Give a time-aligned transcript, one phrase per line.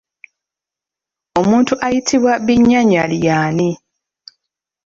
[1.39, 3.69] Omuntu ayitibwa “Binyanyali" y'ani?